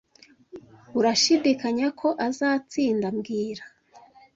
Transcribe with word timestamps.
Urashidikanya 0.99 1.87
ko 1.99 2.07
azatsinda 2.27 3.07
mbwira 3.15 3.63